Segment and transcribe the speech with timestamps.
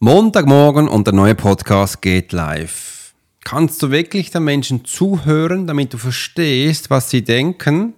[0.00, 3.14] Montagmorgen und der neue Podcast geht live.
[3.42, 7.94] Kannst du wirklich den Menschen zuhören, damit du verstehst, was sie denken?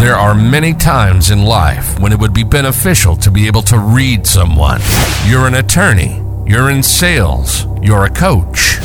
[0.00, 3.76] There are many times in life when it would be beneficial to be able to
[3.76, 4.80] read someone.
[5.28, 8.78] You're an attorney, you're in sales, you're a coach,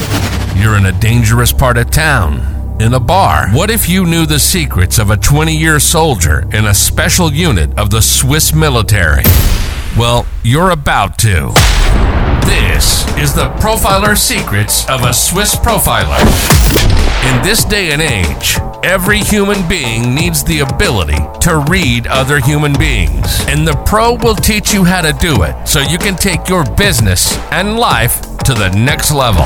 [0.58, 2.42] you're in a dangerous part of town,
[2.82, 3.48] in a bar.
[3.54, 7.70] What if you knew the secrets of a 20 year soldier in a special unit
[7.80, 9.24] of the Swiss military?
[9.98, 11.52] Well, you're about to.
[12.46, 16.20] This is the Profiler Secrets of a Swiss Profiler.
[17.30, 22.74] In this day and age, every human being needs the ability to read other human
[22.78, 23.46] beings.
[23.48, 26.64] And the Pro will teach you how to do it so you can take your
[26.76, 29.46] business and life to the next level.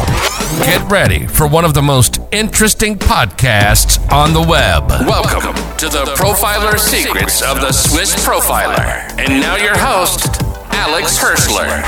[0.66, 4.90] Get ready for one of the most interesting podcasts on the web.
[5.08, 9.10] Welcome to the Profiler Secrets of the Swiss Profiler.
[9.20, 11.84] And now your host, Alex Hirschler.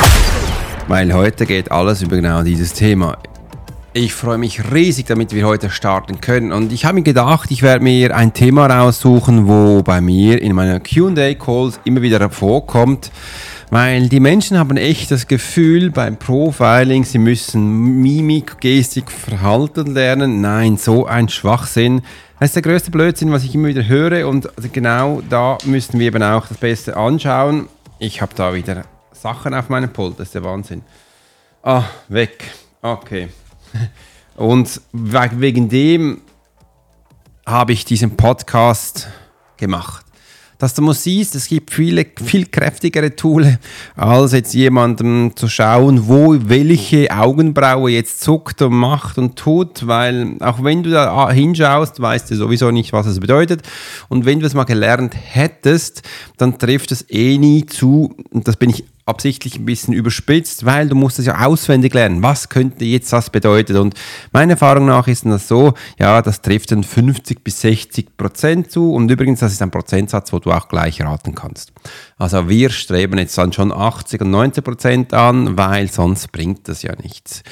[0.88, 3.17] Weil heute geht alles über genau dieses Thema.
[3.94, 6.52] Ich freue mich riesig, damit wir heute starten können.
[6.52, 10.53] Und ich habe mir gedacht, ich werde mir ein Thema raussuchen, wo bei mir in
[10.53, 13.09] meinen QA-Calls immer wieder vorkommt.
[13.76, 20.40] Weil die Menschen haben echt das Gefühl beim Profiling, sie müssen Mimik, Gestik, Verhalten lernen.
[20.40, 22.02] Nein, so ein Schwachsinn.
[22.40, 24.30] Das ist der größte Blödsinn, was ich immer wieder höre.
[24.30, 27.67] Und genau da müssten wir eben auch das Beste anschauen.
[28.00, 30.82] Ich habe da wieder Sachen auf meinem Pult, das ist der Wahnsinn.
[31.62, 32.45] Ah, weg.
[32.82, 33.28] Okay.
[34.38, 36.22] Und wegen dem
[37.45, 39.10] habe ich diesen Podcast
[39.58, 40.05] gemacht
[40.58, 43.58] dass du mal siehst, es gibt viele, viel kräftigere Tools,
[43.95, 50.36] als jetzt jemandem zu schauen, wo welche Augenbraue jetzt zuckt und macht und tut, weil
[50.39, 53.61] auch wenn du da hinschaust, weißt du sowieso nicht, was es bedeutet.
[54.09, 56.02] Und wenn du es mal gelernt hättest,
[56.38, 58.16] dann trifft es eh nie zu.
[58.31, 62.23] Und das bin ich absichtlich ein bisschen überspitzt, weil du musst es ja auswendig lernen.
[62.23, 63.78] Was könnte jetzt das bedeuten?
[63.78, 63.94] Und
[64.31, 68.93] meiner Erfahrung nach ist das so, ja, das trifft dann 50 bis 60 Prozent zu.
[68.93, 71.71] Und übrigens, das ist ein Prozentsatz, wo du auch gleich raten kannst.
[72.17, 76.82] Also wir streben jetzt dann schon 80 und 90 Prozent an, weil sonst bringt das
[76.82, 77.43] ja nichts.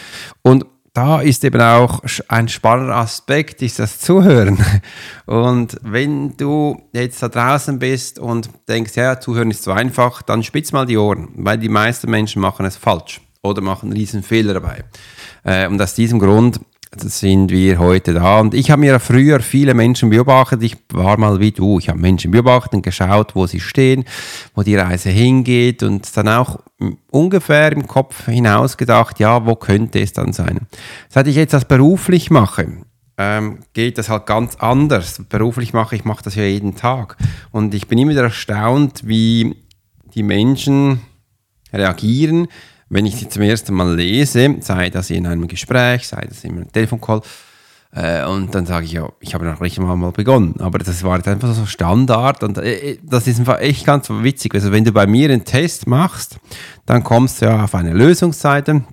[0.42, 4.64] Und da ist eben auch ein spannender Aspekt, ist das Zuhören.
[5.26, 10.44] Und wenn du jetzt da draußen bist und denkst, ja, Zuhören ist so einfach, dann
[10.44, 14.22] spitz mal die Ohren, weil die meisten Menschen machen es falsch oder machen einen riesen
[14.22, 14.84] Fehler dabei.
[15.44, 16.60] Äh, und aus diesem Grund
[17.02, 18.40] sind wir heute da.
[18.40, 20.64] Und ich habe mir früher viele Menschen beobachtet.
[20.64, 21.80] Ich war mal wie du.
[21.80, 24.06] Ich habe Menschen beobachtet und geschaut, wo sie stehen,
[24.56, 26.60] wo die Reise hingeht und dann auch
[27.12, 30.62] ungefähr im Kopf hinaus gedacht, ja, wo könnte es dann sein?
[31.10, 32.68] Seit ich jetzt das beruflich mache,
[33.18, 35.22] ähm, geht das halt ganz anders.
[35.30, 37.18] Beruflich mache ich mache das ja jeden Tag.
[37.52, 39.56] Und ich bin immer wieder erstaunt, wie
[40.16, 41.02] die Menschen
[41.72, 42.48] reagieren,
[42.90, 46.52] wenn ich sie zum ersten Mal lese, sei das in einem Gespräch, sei das in
[46.52, 47.22] einem Telefoncall,
[47.96, 50.56] äh, und dann sage ich, ja, ich habe noch nicht mal begonnen.
[50.60, 54.56] Aber das war jetzt einfach so Standard und äh, das ist einfach echt ganz witzig.
[54.56, 56.40] Also wenn du bei mir einen Test machst,
[56.86, 58.84] dann kommst du ja auf eine Lösungsseite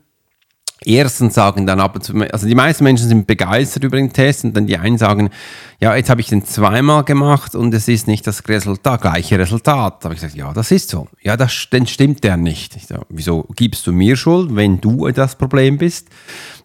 [0.84, 4.44] Erstens sagen dann ab und zu, also die meisten Menschen sind begeistert über den Test
[4.44, 5.28] und dann die einen sagen,
[5.78, 9.96] ja, jetzt habe ich den zweimal gemacht und es ist nicht das Resultat, gleiche Resultat.
[10.00, 11.06] Da habe ich gesagt, ja, das ist so.
[11.22, 12.76] Ja, das, dann stimmt der nicht.
[12.76, 16.08] Ich sage, wieso gibst du mir Schuld, wenn du das Problem bist?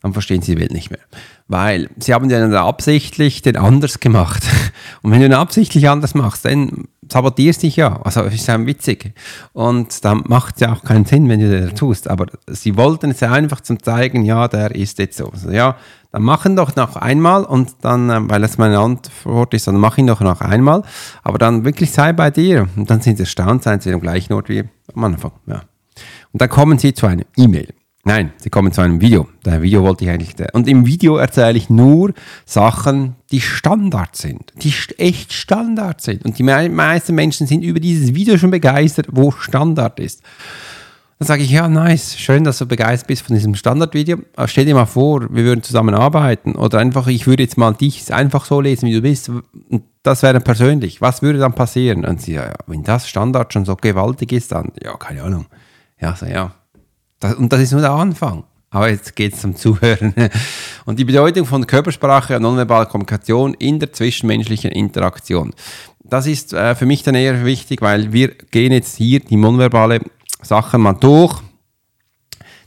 [0.01, 0.99] Dann verstehen sie die Welt nicht mehr.
[1.47, 4.43] Weil sie haben dann absichtlich den anders gemacht.
[5.01, 7.99] Und wenn du ihn absichtlich anders machst, dann sabotierst dich ja.
[8.03, 9.13] Also ist ja witzig.
[9.53, 12.09] Und dann macht es ja auch keinen Sinn, wenn du das tust.
[12.09, 15.29] Aber sie wollten es ja einfach zum zeigen, ja, der ist jetzt so.
[15.29, 15.75] Also, ja,
[16.11, 19.97] dann machen doch noch einmal und dann, äh, weil das meine Antwort ist, dann mach
[19.97, 20.83] ihn doch noch einmal.
[21.23, 22.67] Aber dann wirklich sei bei dir.
[22.75, 24.63] Und dann sind sie erstaunt, seien sie am gleichen Ort wie
[24.93, 25.33] am Anfang.
[25.45, 25.61] Ja.
[26.31, 27.73] Und dann kommen sie zu einer E-Mail.
[28.07, 29.27] Nein, sie kommen zu einem Video.
[29.45, 30.35] Der Video wollte ich eigentlich.
[30.53, 32.13] Und im Video erzähle ich nur
[32.45, 36.23] Sachen, die Standard sind, die echt Standard sind.
[36.23, 40.21] Und die meisten Menschen sind über dieses Video schon begeistert, wo Standard ist.
[41.17, 44.19] Dann sage ich, ja, nice, schön, dass du begeistert bist von diesem Standardvideo.
[44.45, 48.45] Stell dir mal vor, wir würden zusammenarbeiten oder einfach, ich würde jetzt mal dich einfach
[48.45, 49.29] so lesen, wie du bist.
[49.29, 51.01] Und das wäre dann persönlich.
[51.01, 52.05] Was würde dann passieren?
[52.05, 55.47] Und sie, ja, wenn das Standard schon so gewaltig ist, dann, ja, keine Ahnung.
[55.99, 56.53] Ja, so, ja,
[57.19, 58.43] das, und das ist nur der Anfang.
[58.69, 60.13] Aber jetzt geht es zum Zuhören.
[60.85, 65.53] Und die Bedeutung von Körpersprache und nonverbaler Kommunikation in der zwischenmenschlichen Interaktion.
[66.03, 70.01] Das ist äh, für mich dann eher wichtig, weil wir gehen jetzt hier die nonverbale
[70.41, 71.41] Sachen mal durch.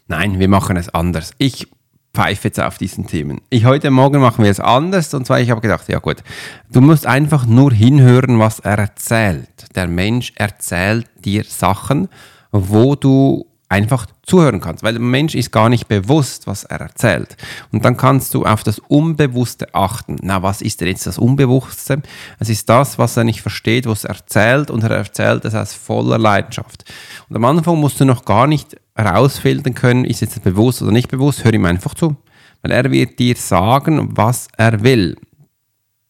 [0.06, 1.32] Nein, wir machen es anders.
[1.36, 1.68] Ich
[2.14, 3.42] pfeife jetzt auf diesen Themen.
[3.50, 6.24] Ich heute Morgen machen wir es anders und zwar ich habe gedacht, ja gut,
[6.72, 9.76] du musst einfach nur hinhören, was er erzählt.
[9.76, 12.08] Der Mensch erzählt dir Sachen
[12.52, 17.36] wo du einfach zuhören kannst, weil der Mensch ist gar nicht bewusst, was er erzählt.
[17.70, 20.16] Und dann kannst du auf das Unbewusste achten.
[20.22, 22.02] Na, was ist denn jetzt das Unbewusste?
[22.38, 25.74] Es ist das, was er nicht versteht, was er erzählt und er erzählt es aus
[25.74, 26.84] voller Leidenschaft.
[27.28, 31.08] Und am Anfang musst du noch gar nicht herausfiltern können, ist jetzt bewusst oder nicht
[31.08, 32.16] bewusst, hör ihm einfach zu.
[32.62, 35.16] Weil er wird dir sagen, was er will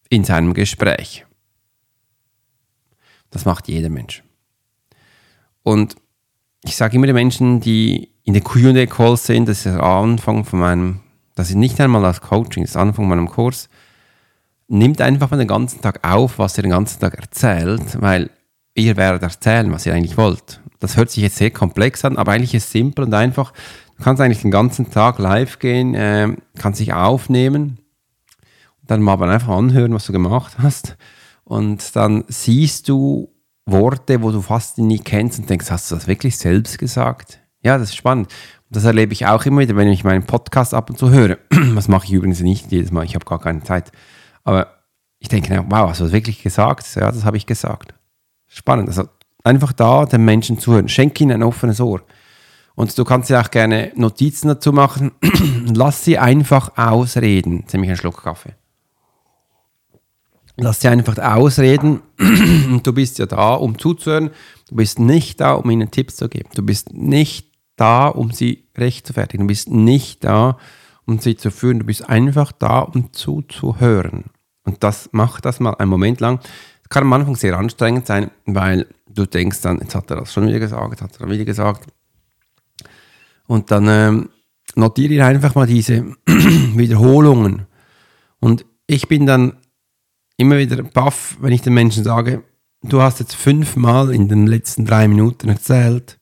[0.08, 1.26] in seinem Gespräch.
[3.30, 4.22] Das macht jeder Mensch.
[5.62, 5.96] Und
[6.64, 10.58] ich sage immer den Menschen, die in der Q&A-Calls sind, das ist der Anfang von
[10.58, 11.00] meinem,
[11.34, 13.68] das ist nicht einmal das Coaching, das ist der Anfang von meinem Kurs,
[14.68, 18.30] nimmt einfach mal den ganzen Tag auf, was ihr den ganzen Tag erzählt, weil
[18.74, 20.60] ihr werdet erzählen, was ihr eigentlich wollt.
[20.78, 23.52] Das hört sich jetzt sehr komplex an, aber eigentlich ist es simpel und einfach.
[23.96, 27.78] Du kannst eigentlich den ganzen Tag live gehen, äh, kannst dich aufnehmen,
[28.86, 30.96] dann mal einfach anhören, was du gemacht hast
[31.44, 33.32] und dann siehst du
[33.70, 37.40] Worte, wo du fast nie kennst und denkst, hast du das wirklich selbst gesagt?
[37.62, 38.32] Ja, das ist spannend.
[38.70, 41.38] Das erlebe ich auch immer wieder, wenn ich meinen Podcast ab und zu höre.
[41.50, 43.92] Was mache ich übrigens nicht jedes Mal, ich habe gar keine Zeit.
[44.44, 44.68] Aber
[45.18, 46.94] ich denke, wow, hast du das wirklich gesagt?
[46.94, 47.94] Ja, das habe ich gesagt.
[48.46, 48.88] Spannend.
[48.88, 49.04] Also
[49.44, 50.88] einfach da den Menschen zuhören.
[50.88, 52.02] Schenk ihnen ein offenes Ohr.
[52.74, 55.12] Und du kannst ja auch gerne Notizen dazu machen.
[55.74, 57.64] Lass sie einfach ausreden.
[57.66, 58.54] Ziemlich ein Schluck Kaffee.
[60.60, 62.00] Lass sie einfach ausreden.
[62.82, 64.30] du bist ja da, um zuzuhören.
[64.68, 66.48] Du bist nicht da, um ihnen Tipps zu geben.
[66.54, 69.46] Du bist nicht da, um sie recht zu fertigen.
[69.46, 70.58] Du bist nicht da,
[71.06, 71.78] um sie zu führen.
[71.78, 74.24] Du bist einfach da, um zuzuhören.
[74.64, 76.40] Und das macht das mal einen Moment lang.
[76.82, 80.32] Das kann am Anfang sehr anstrengend sein, weil du denkst dann, jetzt hat er das
[80.32, 81.86] schon wieder gesagt, hat er wieder gesagt.
[83.46, 84.28] Und dann ähm,
[84.74, 87.66] notiere einfach mal diese Wiederholungen.
[88.40, 89.56] Und ich bin dann
[90.38, 92.42] immer wieder baff, wenn ich den Menschen sage,
[92.82, 96.18] du hast jetzt fünfmal in den letzten drei Minuten erzählt,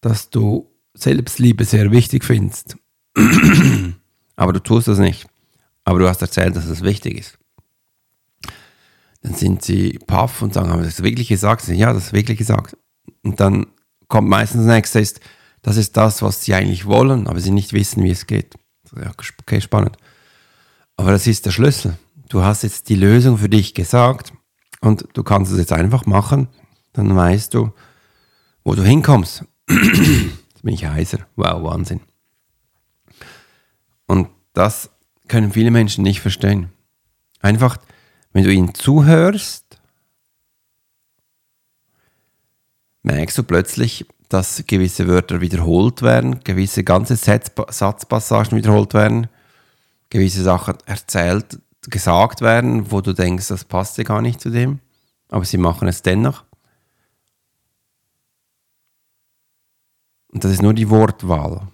[0.00, 2.76] dass du Selbstliebe sehr wichtig findest.
[4.36, 5.26] Aber du tust das nicht.
[5.84, 7.38] Aber du hast erzählt, dass es wichtig ist.
[9.22, 11.66] Dann sind sie paff und sagen, haben sie das wirklich gesagt?
[11.68, 12.76] Ja, das ist wirklich gesagt.
[13.24, 13.66] Und dann
[14.08, 15.20] kommt meistens das nächste, ist,
[15.62, 18.54] das ist das, was sie eigentlich wollen, aber sie nicht wissen, wie es geht.
[19.40, 19.96] Okay, spannend.
[20.96, 21.96] Aber das ist der Schlüssel
[22.28, 24.32] du hast jetzt die Lösung für dich gesagt
[24.80, 26.48] und du kannst es jetzt einfach machen,
[26.92, 27.72] dann weißt du,
[28.64, 29.44] wo du hinkommst.
[29.68, 31.26] jetzt bin ich heiser.
[31.36, 32.00] Wow, Wahnsinn.
[34.06, 34.90] Und das
[35.28, 36.70] können viele Menschen nicht verstehen.
[37.40, 37.78] Einfach,
[38.32, 39.80] wenn du ihnen zuhörst,
[43.02, 49.28] merkst du plötzlich, dass gewisse Wörter wiederholt werden, gewisse ganze Satzpassagen wiederholt werden,
[50.10, 51.60] gewisse Sachen erzählt
[51.90, 54.80] gesagt werden, wo du denkst, das passt ja gar nicht zu dem,
[55.28, 56.44] aber sie machen es dennoch.
[60.28, 61.68] Und das ist nur die Wortwahl.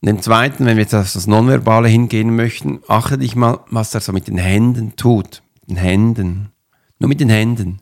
[0.00, 3.94] Und im zweiten, wenn wir jetzt auf das Nonverbale hingehen möchten, achte dich mal, was
[3.94, 5.42] er so mit den Händen tut.
[5.66, 6.52] Den Händen.
[7.00, 7.80] Nur mit den Händen.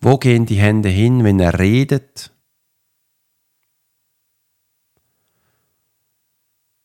[0.00, 2.32] Wo gehen die Hände hin, wenn er redet?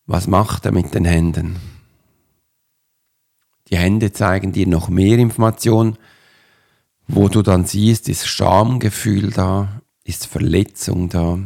[0.05, 1.78] Was macht er mit den Händen?
[3.69, 5.97] Die Hände zeigen dir noch mehr Informationen,
[7.07, 11.39] wo du dann siehst, ist Schamgefühl da, ist Verletzung da,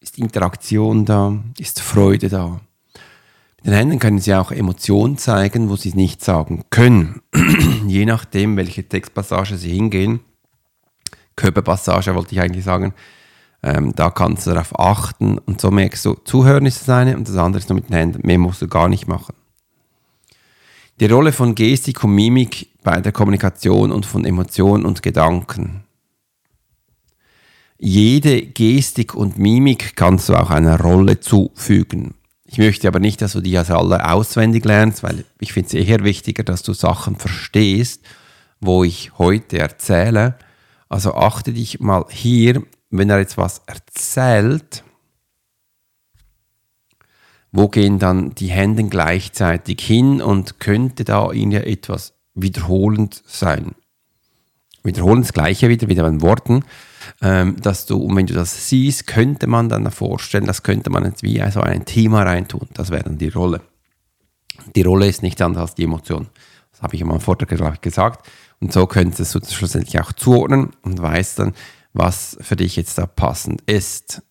[0.00, 2.60] ist Interaktion da, ist Freude da.
[3.56, 7.22] Mit den Händen können sie auch Emotionen zeigen, wo sie es nicht sagen können.
[7.86, 10.20] Je nachdem, welche Textpassage sie hingehen.
[11.34, 12.94] Körperpassage wollte ich eigentlich sagen.
[13.62, 17.26] Ähm, da kannst du darauf achten und so merkst du, zuhören ist das eine und
[17.26, 18.26] das andere ist nur mit den Händen.
[18.26, 19.34] Mehr musst du gar nicht machen.
[21.00, 25.82] Die Rolle von Gestik und Mimik bei der Kommunikation und von Emotionen und Gedanken.
[27.78, 32.14] Jede Gestik und Mimik kannst du auch einer Rolle zufügen.
[32.44, 35.74] Ich möchte aber nicht, dass du die also alle auswendig lernst, weil ich finde es
[35.74, 38.02] eher wichtiger, dass du Sachen verstehst,
[38.60, 40.38] wo ich heute erzähle.
[40.88, 44.84] Also achte dich mal hier, wenn er jetzt was erzählt,
[47.56, 53.76] wo gehen dann die Hände gleichzeitig hin und könnte da in ja etwas wiederholend sein.
[54.82, 56.64] Wiederholend das Gleiche wieder, wieder bei Worten,
[57.22, 61.04] ähm, dass du, und wenn du das siehst, könnte man dann vorstellen, das könnte man
[61.04, 62.68] jetzt wie also ein Thema reintun.
[62.74, 63.60] Das wäre dann die Rolle.
[64.74, 66.26] Die Rolle ist nicht anders als die Emotion.
[66.72, 68.28] Das habe ich am Vortrag, glaube ich, gesagt.
[68.58, 71.54] Und so könntest du das schlussendlich auch zuordnen und weißt dann,
[71.92, 74.22] was für dich jetzt da passend ist.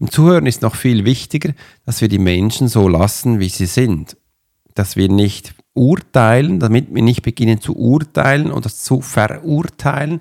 [0.00, 1.52] Im Zuhören ist noch viel wichtiger,
[1.84, 4.16] dass wir die Menschen so lassen, wie sie sind.
[4.74, 10.20] Dass wir nicht urteilen, damit wir nicht beginnen zu urteilen oder zu verurteilen,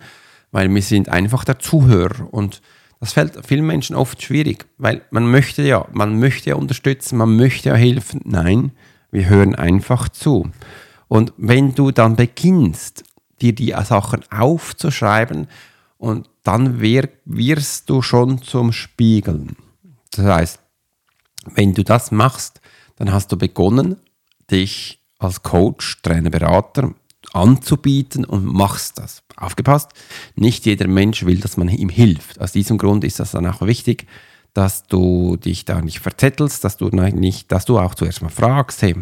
[0.52, 2.62] weil wir sind einfach der Zuhörer und
[3.00, 7.36] das fällt vielen Menschen oft schwierig, weil man möchte ja, man möchte ja unterstützen, man
[7.36, 8.22] möchte ja helfen.
[8.24, 8.72] Nein,
[9.12, 10.50] wir hören einfach zu.
[11.10, 13.04] Und wenn du dann beginnst,
[13.42, 15.48] dir die Sachen aufzuschreiben,
[16.04, 19.56] und dann wirst du schon zum Spiegeln.
[20.12, 20.60] Das heißt,
[21.56, 22.60] wenn du das machst,
[22.98, 23.96] dann hast du begonnen,
[24.52, 26.94] dich als Coach, Trainer, Berater
[27.32, 29.24] anzubieten und machst das.
[29.38, 29.92] Aufgepasst,
[30.36, 32.42] nicht jeder Mensch will, dass man ihm hilft.
[32.42, 34.06] Aus diesem Grund ist das dann auch wichtig,
[34.54, 38.82] dass du dich da nicht verzettelst, dass du nicht, dass du auch zuerst mal fragst,
[38.82, 38.96] hey,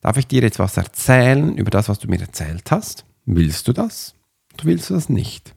[0.00, 3.04] darf ich dir jetzt was erzählen über das, was du mir erzählt hast?
[3.26, 4.14] Willst du das?
[4.56, 5.54] Du willst das nicht?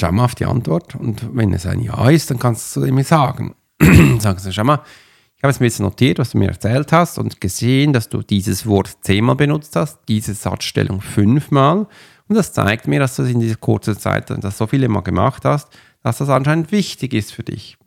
[0.00, 3.04] Schau mal auf die Antwort und wenn es ein Ja ist, dann kannst du mir
[3.04, 3.54] sagen.
[4.18, 4.80] Sagen sie, schau mal,
[5.36, 8.22] ich habe es mir jetzt notiert, was du mir erzählt hast und gesehen, dass du
[8.22, 11.86] dieses Wort zehnmal benutzt hast, diese Satzstellung fünfmal.
[12.26, 15.02] Und das zeigt mir, dass du es in dieser kurzen Zeit das so viele Mal
[15.02, 15.68] gemacht hast,
[16.02, 17.78] dass das anscheinend wichtig ist für dich.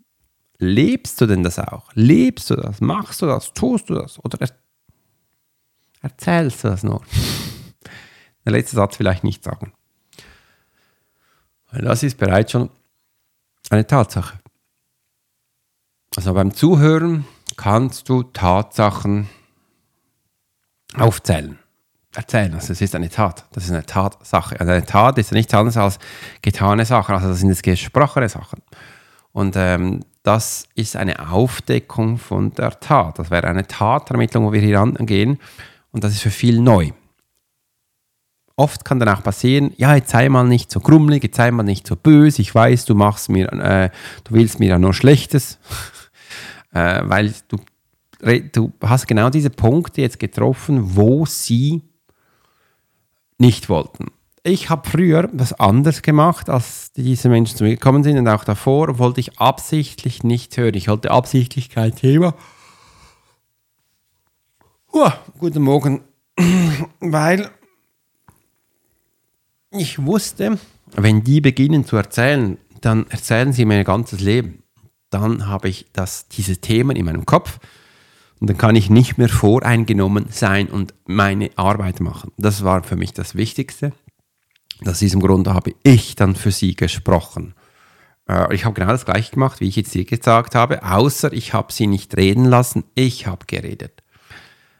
[0.60, 1.89] Lebst du denn das auch?
[1.94, 2.80] Lebst du das?
[2.80, 3.53] Machst du das?
[3.53, 4.24] Tust du das?
[4.24, 4.50] Oder er
[6.01, 7.01] erzählst du das nur?
[8.46, 9.74] Der letzte Satz vielleicht nicht sagen.
[11.72, 12.70] Das ist bereits schon
[13.70, 14.40] eine Tatsache.
[16.16, 17.25] Also beim Zuhören
[17.56, 19.30] kannst du Tatsachen
[20.96, 21.58] aufzählen.
[22.13, 24.60] Erzählen, also es ist eine Tat, das ist eine Tatsache.
[24.60, 26.00] Also eine Tat ist ja nichts anderes als
[26.42, 28.62] getane Sachen, also das sind jetzt gesprochene Sachen.
[29.32, 33.18] Und ähm, das ist eine Aufdeckung von der Tat.
[33.18, 35.40] Das wäre eine Tatermittlung, wo wir hier angehen.
[35.92, 36.92] Und das ist für viel neu.
[38.62, 41.63] Oft kann dann auch passieren, ja, jetzt sei mal nicht so grummelig, jetzt sei mal
[41.63, 43.89] nicht so böse, ich weiß, du machst mir, äh,
[44.24, 45.58] du willst mir ja nur Schlechtes
[46.74, 47.58] äh, weil du,
[48.51, 51.82] du hast genau diese Punkte jetzt getroffen, wo sie
[53.39, 54.12] nicht wollten.
[54.44, 58.44] Ich habe früher das anders gemacht, als diese Menschen zu mir gekommen sind und auch
[58.44, 60.75] davor wollte ich absichtlich nicht hören.
[60.75, 62.36] Ich wollte absichtlich kein Thema.
[64.94, 66.01] Uah, guten Morgen.
[67.00, 67.50] Weil
[69.72, 70.60] ich wusste,
[70.96, 74.62] wenn die beginnen zu erzählen, dann erzählen sie ihr ganzes Leben
[75.12, 77.60] dann habe ich das, diese Themen in meinem Kopf
[78.40, 82.32] und dann kann ich nicht mehr voreingenommen sein und meine Arbeit machen.
[82.38, 83.94] Das war für mich das Wichtigste.
[84.84, 87.54] Aus diesem Grund habe ich dann für sie gesprochen.
[88.28, 91.54] Äh, ich habe genau das gleiche gemacht, wie ich jetzt dir gesagt habe, außer ich
[91.54, 94.01] habe sie nicht reden lassen, ich habe geredet.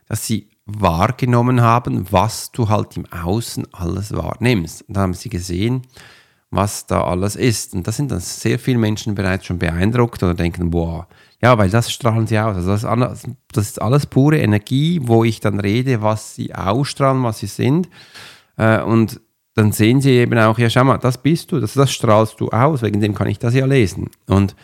[0.08, 4.84] Dass sie wahrgenommen haben, was du halt im Außen alles wahrnimmst.
[4.88, 5.84] Und dann haben sie gesehen,
[6.52, 7.74] was da alles ist.
[7.74, 11.08] Und da sind dann sehr viele Menschen bereits schon beeindruckt oder denken, boah,
[11.42, 12.56] ja, weil das strahlen sie aus.
[12.56, 16.54] Also das ist, alles, das ist alles pure Energie, wo ich dann rede, was sie
[16.54, 17.90] ausstrahlen, was sie sind.
[18.58, 19.20] Äh, und
[19.56, 22.50] dann sehen sie eben auch, ja, schau mal, das bist du, das, das strahlst du
[22.50, 24.10] aus, wegen dem kann ich das ja lesen.
[24.28, 24.56] Und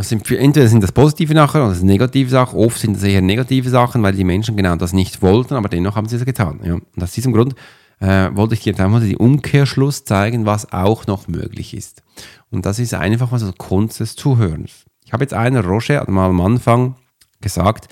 [0.00, 2.58] sind für, entweder sind das positive Sachen oder das negative Sachen.
[2.58, 5.96] Oft sind das eher negative Sachen, weil die Menschen genau das nicht wollten, aber dennoch
[5.96, 6.60] haben sie es getan.
[6.64, 6.74] Ja.
[6.74, 7.54] Und aus diesem Grund
[8.00, 12.02] äh, wollte ich dir einfach den Umkehrschluss zeigen, was auch noch möglich ist.
[12.50, 14.84] Und das ist einfach mal so Kunst des Zuhörens.
[15.04, 16.96] Ich habe jetzt einen, Roger, hat mal am Anfang
[17.40, 17.88] gesagt,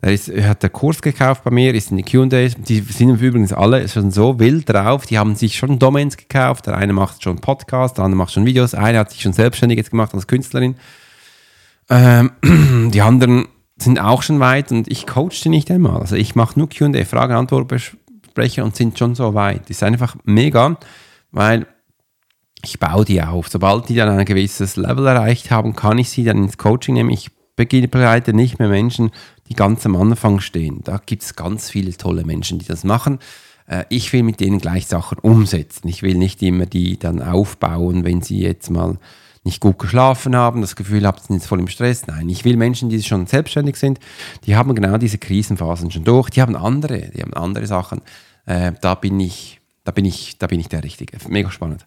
[0.00, 3.20] er, ist, er hat den Kurs gekauft bei mir, ist in die Q&As, die sind
[3.20, 7.22] übrigens alle schon so wild drauf, die haben sich schon Domains gekauft, der eine macht
[7.22, 10.26] schon Podcast, der andere macht schon Videos, einer hat sich schon selbstständig jetzt gemacht als
[10.26, 10.76] Künstlerin.
[11.90, 12.32] Ähm,
[12.92, 16.00] die anderen sind auch schon weit und ich coache die nicht einmal.
[16.00, 17.72] Also ich mache nur Q&A, Fragen-Antwort
[18.28, 19.62] spreche und sind schon so weit.
[19.62, 20.76] Das ist einfach mega,
[21.30, 21.66] weil
[22.64, 23.48] ich baue die auf.
[23.48, 27.10] Sobald die dann ein gewisses Level erreicht haben, kann ich sie dann ins Coaching nehmen.
[27.10, 29.10] Ich begleite nicht mehr Menschen,
[29.48, 30.80] die ganz am Anfang stehen.
[30.82, 33.18] Da gibt es ganz viele tolle Menschen, die das machen.
[33.66, 35.88] Äh, ich will mit denen gleich Sachen umsetzen.
[35.88, 38.98] Ich will nicht immer die dann aufbauen, wenn sie jetzt mal
[39.44, 42.06] nicht gut geschlafen haben, das Gefühl haben, sie sind jetzt voll im Stress.
[42.06, 44.00] Nein, ich will Menschen, die schon selbstständig sind,
[44.46, 48.00] die haben genau diese Krisenphasen schon durch, die haben andere, die haben andere Sachen.
[48.46, 51.18] Äh, da bin ich, da bin ich, da bin ich der Richtige.
[51.28, 51.86] Mega spannend.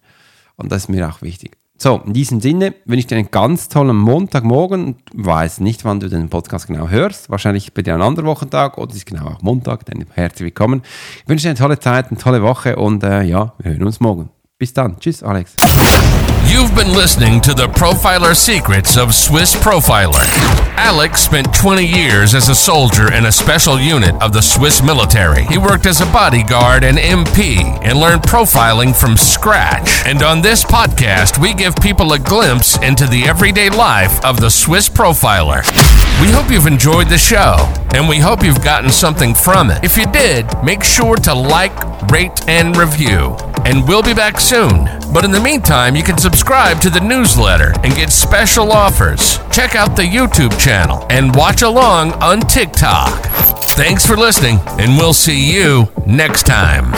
[0.56, 1.58] Und das ist mir auch wichtig.
[1.80, 4.96] So, in diesem Sinne wünsche ich dir einen ganz tollen Montagmorgen.
[5.14, 7.30] Weiß nicht, wann du den Podcast genau hörst.
[7.30, 9.86] Wahrscheinlich bei dir ein anderer Wochentag oder ist genau auch Montag.
[9.86, 10.82] Dann herzlich willkommen.
[11.22, 14.00] Ich wünsche dir eine tolle Zeit, eine tolle Woche und äh, ja, wir hören uns
[14.00, 14.37] morgen.
[14.60, 14.98] Bis dann.
[15.00, 15.56] Tschüss, Alex.
[16.48, 20.24] You've been listening to the Profiler Secrets of Swiss Profiler.
[20.78, 25.44] Alex spent 20 years as a soldier in a special unit of the Swiss military.
[25.46, 30.04] He worked as a bodyguard and MP and learned profiling from scratch.
[30.08, 34.50] And on this podcast, we give people a glimpse into the everyday life of the
[34.50, 35.62] Swiss Profiler.
[36.20, 37.56] We hope you've enjoyed the show,
[37.94, 39.84] and we hope you've gotten something from it.
[39.84, 41.78] If you did, make sure to like,
[42.10, 43.38] rate, and review.
[43.66, 44.86] And we'll be back soon.
[45.14, 49.38] But in the meantime, you can subscribe to the newsletter and get special offers.
[49.52, 53.24] Check out the YouTube channel and watch along on TikTok.
[53.76, 56.94] Thanks for listening, and we'll see you next time.